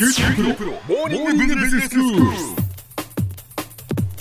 [0.00, 0.08] 今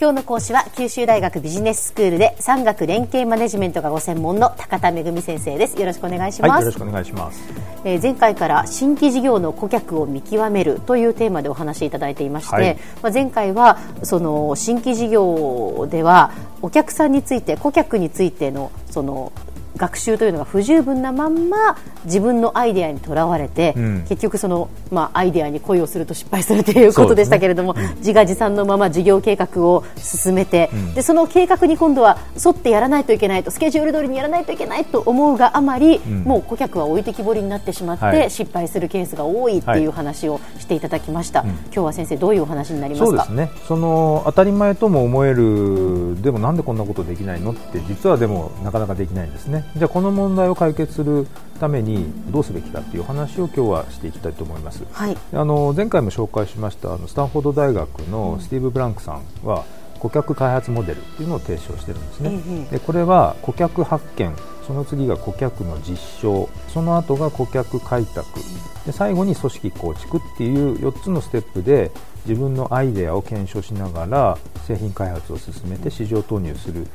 [0.10, 5.80] 日の講師は九州大学ビジネススクールで産学連携マネジメントがご専門の高田恵先生です。
[5.80, 7.42] よろしくお願いします、はい、よろしくお願いします、
[7.86, 12.78] えー前回から新規事業の顧客を見極めるというテーマでお話しいただいていまして、はい。
[13.02, 19.32] まあ、前回はその新規事業ではお客さんについて顧客についてのその
[19.80, 24.06] 学習というのが不十分なまんま自分のアイデアにとらわれて、うん。
[24.08, 38.30] 結局その、まあ、アイデアに恋をすると失敗するということでしたけれども、自画自賛のまま事業計画を進めて、でその計画に今度は沿ってやらないといけないとスケジュール通りにやらないといけないと思うがあまり、もう顧客は置いてきぼりになってしまって、はい。
[38.30, 43.26] 失敗するケースが多いっていう話をしていただきました、今日は先生どういうお話になりますか？
[43.26, 43.62] そうですね。
[43.68, 47.52] その当たり前とも思えるでもなんでこんなことできないの？
[47.52, 51.28] って実はでもなかなかできないんですねじゃあこの問題を解決する
[51.60, 54.84] ためにどうすべきかっていう話を今日はしていきたいと思います。
[54.92, 55.18] はい。
[55.34, 59.66] あの前回も紹介しましたあのスタンフォード大学のスティーブ・ブランクさんは
[60.00, 64.34] 顧客開発モデルっていうのを提唱してるんですね、ええでこれは顧客発見
[64.66, 68.40] その次が顧客の実証その後が顧客開拓
[68.86, 71.92] で最後に組織構築っていう4つのステップで
[72.28, 76.88] 自分のアイデアを検証しながら製品開発を進めて市場投入する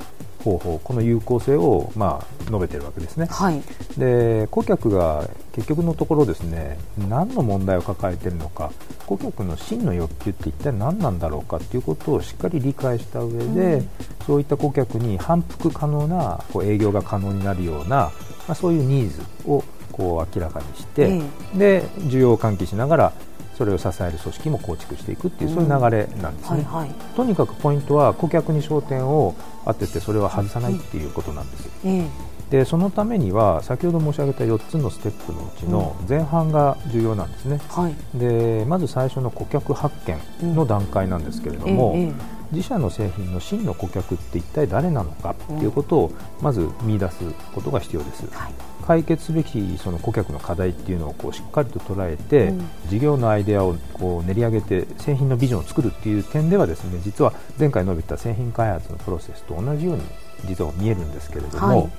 [0.45, 3.27] 方法この有効性を、まあ、述べてるわけですね。
[3.31, 3.63] はい。
[3.99, 6.79] で顧客が結局のところですね
[7.09, 8.73] 何の問題を抱えているのか
[9.07, 13.83] 顧客の真の欲求って一体何なんだろうかということをしっかり理解した上で、
[14.27, 18.13] そういった顧客に反復可能なこう営業が可能になるような、ま
[18.49, 21.23] あ、そういうニーズをこう明らかにして、
[21.57, 23.13] で需要を喚起しながら
[23.57, 26.65] それを支える組織も構築していくっていう、そういう流れなんですね。
[26.65, 26.91] はいはい。
[27.17, 31.69] とにかくポイントは顧客に焦点を当ててそれは外さないっていうことなんです。
[31.85, 32.35] ええ。
[32.51, 38.19] でそのためには先ほど申し上げた4つのステップのうちの前半が重要なんですね、はい。
[38.19, 39.97] でまず最初の顧客発
[40.41, 42.13] 見の段階なんですけれども、ええええ。
[42.53, 47.25] 自社の製品の真の顧客って一体誰なのかっていうことをまず見出す
[47.55, 48.53] ことが必要です、はい
[48.87, 52.69] 解決すべきその顧客の課題っていうのをこうしっかりと捉えて、うん。
[52.89, 60.03] 事業のアイデアをこう練り上げて製品のビジョンを作るっていう点ではですね実は前回述べた製品開発のプロセスと同じように
[60.47, 61.91] 実は見えるんですけれども、はい。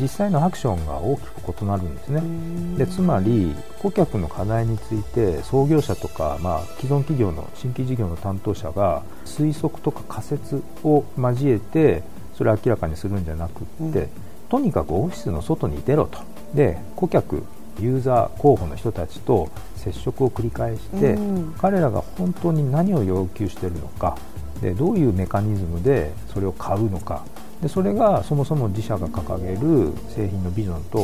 [0.00, 2.20] 実際のアクションが大きく異なるんですね。
[2.20, 2.76] ん。
[2.76, 12.02] でつまり顧客の課題について創業者とか、まあ、既存企業の新規事業の担当者が推測とか仮説を交えて
[12.36, 14.08] それを明らかにするんじゃなくって、うん。
[14.48, 16.18] とにかくオフィスの外に出ろと
[16.54, 17.44] で顧客
[17.80, 21.54] ユーザー候補の人たちと接触を繰り返して、うん。
[21.58, 24.16] 彼らが本当に何を要求しているのか
[24.60, 27.24] でどういうメカニズムでそれを買うのか
[27.60, 30.98] でそれがそもそも自社が掲げる製品のビジョンと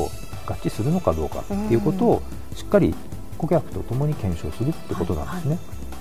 [0.46, 2.22] 合致するのかどうかっていうことを
[2.54, 2.94] しっかり
[3.36, 5.58] 顧客と共に検証するってことなんですね。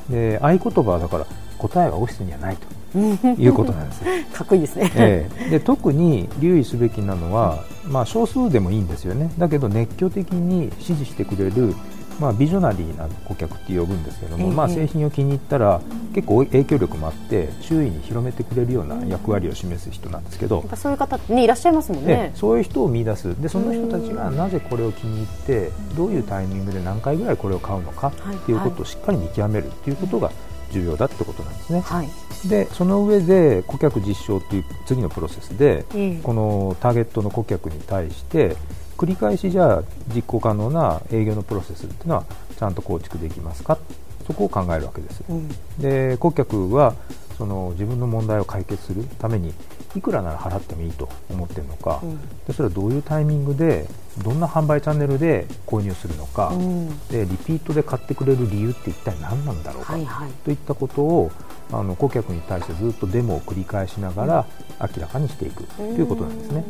[0.10, 4.06] で合言葉はだから答えはオフィスにはないということなんですよ。
[4.34, 5.50] かっこいいですね、ええ。
[5.50, 9.32] で特に留意すべきなのは、まあ、少数でもいいんですよね。
[9.38, 11.74] だけど熱狂的に支持してくれる、
[12.20, 14.54] まあ、ビジョナリーな顧客って呼ぶんですけども、ええ。
[14.54, 15.82] まあ、製品を気に入ったら
[16.14, 22.32] 結構影響力もあって周囲に広めてくれるような役割を示す人なんですけど、やっぱそういう方ねいらっしゃいますもんえね。
[22.34, 23.40] えそういう人を見出す。
[23.42, 30.32] でその人たちがなぜこれを気に入ってどういうタイミングで何回ぐらいこれを買うのかはいっていうことをしっかり見極めるっていうことが
[30.72, 31.82] 重要だってことなんですね。
[31.82, 32.10] はい。
[32.48, 36.20] でその上で顧客実証という次のプロセスで、ええ。
[36.22, 38.56] このターゲットの顧客に対して
[38.98, 39.84] 繰り返しじゃあ
[40.14, 42.26] 実行可能な営業のプロセスっていうのは
[42.58, 43.78] ちゃんと構築できますか？
[44.26, 45.50] そこを考えるわけです、うん。
[45.80, 46.96] で顧客は
[47.38, 49.54] その自分の問題を解決するために
[49.96, 52.20] いくらなら払ってもいいと思っているのか、うん。
[52.46, 53.88] でそれはどういうタイミングで
[54.24, 56.90] どんな販売チャンネルで購入するのか、うん。
[57.08, 60.32] でリピートで買ってくれる理由って一体何なんだろうか、はいはい。
[60.44, 61.32] といったことを
[61.72, 64.46] あの顧客に対してずっとデモを繰り返しながら
[64.80, 66.64] 明らかにしていくということなんですね。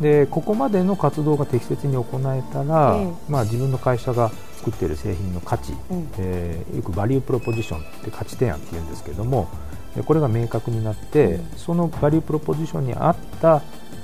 [0.00, 3.12] でここまでの活動が適切に行えたら、ええ。
[3.28, 6.08] まあ、自分の会社が作っている製品の価値、うん。
[6.18, 9.69] えーよくバリュープロポジションって価値提案って言うんですけどもで
[10.06, 11.46] これが明確になって、うん。
[11.56, 13.62] そのバリュープロポジションに合った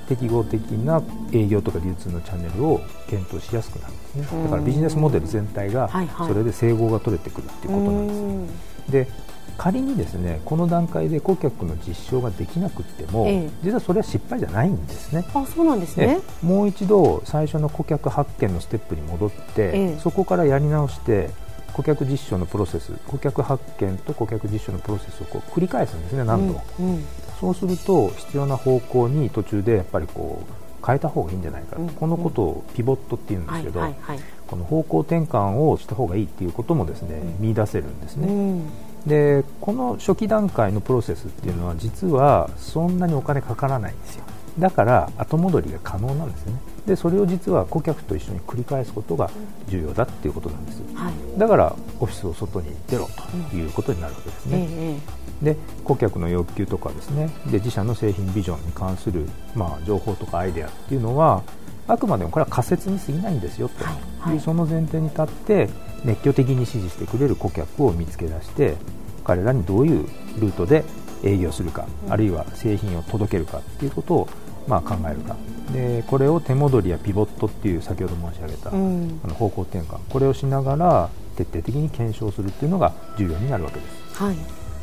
[0.08, 1.02] 適合的な
[1.32, 4.42] 営業とか流通のチャンネルを検討しやすくなるんですね。
[4.44, 8.46] だからビジネスモデル全体がそれで整合が取れてくるっていうことなんです、うん。
[8.92, 9.26] で
[9.58, 13.50] 仮にですねこの段階で顧客の実証ができなくっても、ええ。
[13.64, 15.24] 実はそれは失敗じゃないんですね。
[15.34, 16.20] あそうなんですね。
[16.42, 19.98] でもう一度最初の顧客発見のステップに戻って、ええ。
[19.98, 21.30] そこからやり直して
[21.76, 26.87] 顧客実証のプロセス顧客発見と顧客実証のプロセスをこう繰り返すんですね何度も、うん。
[26.94, 27.05] うん
[27.38, 34.25] そうすると必要な方向に途中でやっぱりこう変えた方がいいんじゃないか、うんこのことをピボットっていうんですけど、はいはいはい。
[34.46, 38.70] この方向転換をした方がいいっていうこともですね、見出せるんですね、うん、
[39.06, 44.25] でこの初期段階のプロセスっていうのは実はそんなにお金かからないんですよ
[44.58, 46.55] だから後戻りが可能なんですね。
[46.87, 49.31] でそれを実は顧客と一緒に繰り返すことが
[49.69, 53.08] 重要だっていうことなんです、はい、だからオフィスを外に出ろ
[53.50, 55.55] ということになるわけですね、うんで
[55.85, 57.29] 顧客の欲求とかですね。
[57.50, 61.43] で自社の製品ビジョンに関する、まあ、情報とかアイデアっていうのは
[61.87, 63.85] あくまでもこれは仮説に過ぎないんですよと。
[63.85, 63.88] いう、
[64.19, 65.69] はい、その前提に立って
[66.05, 68.76] 熱狂的に支持してくれる顧客を見つけ出して
[69.25, 70.06] 彼らにどういう
[70.38, 70.85] ルートで
[71.23, 74.29] 営業するか、あるいは製品を届けるかっていうことを
[74.66, 75.36] まあ考えるか。
[75.72, 79.98] でこれを手戻りやピボットっていう先ほど申し上げた、あの方向転換。
[80.08, 84.22] これをしながら徹底的に検証するっていうのが重要になるわけです。
[84.22, 84.36] はい。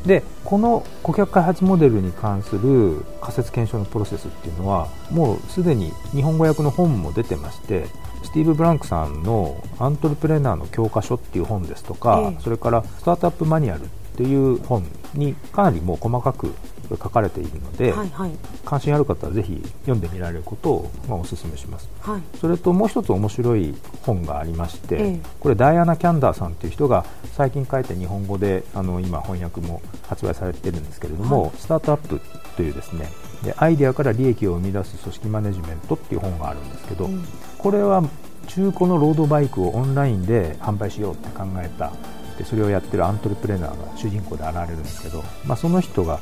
[0.05, 7.85] でこの顧客開発モデルに関する仮説検証のプロセスっていうのはもうすでに日本語訳の本も出てまして
[8.21, 13.87] スティーブ・ブランクさんの「アントレプレナーの教科書」っていう本ですとか、ええ、それから「スタートアップマニュアル」っ
[14.17, 16.53] ていう本にかなりもう細かく
[16.97, 18.31] 書かれているので、はいはい、
[18.65, 32.21] 関心ある方はぜひ読んでみられることを、まあ、お勧めします、はい、それともう一つ面白い本がありまして、ええ、これダイアナ・キャンダーさんという人が最近書いて日本語であの今翻訳も発売されているんですけれども、はい、スタートアップ
[32.55, 33.09] というですね
[33.43, 37.23] でアイデアから利益を生み出す組織マネジメントっていう本があるんですけど、うん、
[37.57, 38.03] これは
[38.47, 41.91] 中古のロードバイクをオンラインで販売しようって考えた。
[42.37, 46.19] でそれをやってるアントレプレナーが主人公で現れるんですけど、まあ、その人が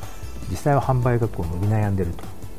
[0.52, 2.12] 実際は販売がこう伸び悩んでいる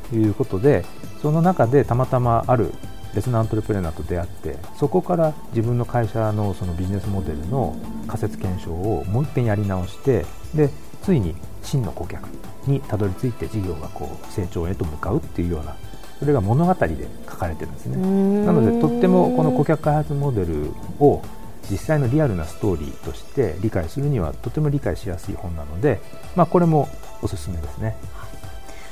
[0.09, 0.83] ということで
[1.21, 2.73] その中でたまたまある
[3.13, 7.75] 別のアントレプレナーと出会ってそこから自分の会社のそのビジネスモデルの
[8.07, 10.25] 仮説検証をもう一遍やり直して
[10.55, 10.69] で
[11.03, 12.27] ついに真の顧客
[12.65, 15.75] にたどり着いて事業がこう成長へと向かうっていうような
[16.19, 17.97] それが物語で書かれてるんですね。
[18.45, 21.21] なのでとってもこの顧客開発モデルを
[21.69, 25.99] 実際のリアルなストーリーとして理解するにはとても理解しやすい本なので、
[26.35, 26.89] まあ、これも
[27.23, 27.95] おすすめですね。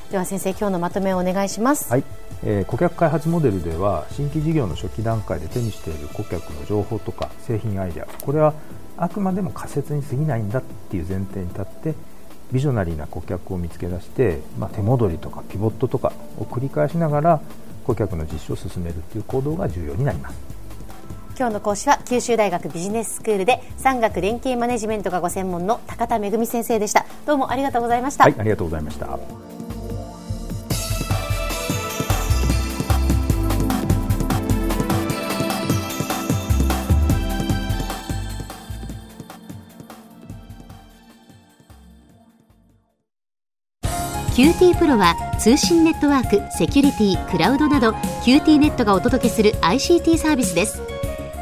[0.10, 1.92] では先生今日のまとめをお願いします。
[1.92, 2.04] はい、
[2.44, 8.54] えー、顧客開発モデルでは新規事業の初期段階で手にしている顧客の情報とか製品アイデアこれは
[8.98, 11.96] あくまでも仮説に過ぎないんだっていう前提に立って
[12.52, 17.42] ビジョナリーな顧客を見つけ出して、まあ、手戻りとかピボットとかを繰り返しながら
[17.86, 20.61] 顧客の実施を進めるという行動が重要になります。
[21.42, 27.04] 今日の講師は九州大学ビジネススクールで産学連携マネジメントがご専門の高田恵先生でした。
[27.26, 28.26] どうもありがとうございました。
[28.26, 29.18] はいありがとうございました。
[44.36, 47.94] QT プロは通信ネットワーク、セキュリティ、クラウドなど
[48.24, 50.91] QT ネットがお届けする ICT サービスです